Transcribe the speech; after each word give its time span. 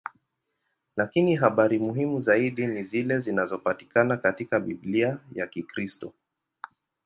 Lakini 0.97 1.35
habari 1.35 1.79
muhimu 1.79 2.21
zaidi 2.21 2.67
ni 2.67 2.83
zile 2.83 3.19
zinazopatikana 3.19 4.17
katika 4.17 4.59
Biblia 4.59 5.17
ya 5.35 5.47
Kikristo. 5.47 6.13